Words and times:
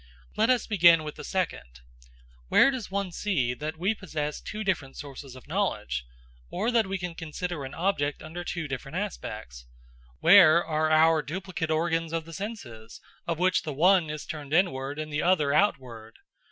Let 0.35 0.49
us 0.49 0.65
begin 0.65 1.03
with 1.03 1.13
the 1.13 1.23
second. 1.23 1.81
Where 2.47 2.71
does 2.71 2.89
one 2.89 3.11
see 3.11 3.53
that 3.53 3.77
we 3.77 3.93
possess 3.93 4.41
two 4.41 4.63
different 4.63 4.97
sources 4.97 5.35
of 5.35 5.47
knowledge? 5.47 6.05
Or 6.49 6.71
that 6.71 6.87
we 6.87 6.97
can 6.97 7.13
consider 7.13 7.63
an 7.65 7.75
object 7.75 8.23
under 8.23 8.43
two 8.43 8.67
different 8.67 8.97
aspects? 8.97 9.67
Where 10.19 10.65
are 10.65 10.89
our 10.89 11.21
duplicate 11.21 11.69
organs 11.69 12.13
of 12.13 12.25
the 12.25 12.33
senses, 12.33 12.99
of 13.27 13.37
which 13.37 13.61
the 13.61 13.73
one 13.73 14.09
is 14.09 14.25
turned 14.25 14.53
inward 14.55 14.97
and 14.97 15.13
the 15.13 15.21
other 15.21 15.53
outward? 15.53 16.15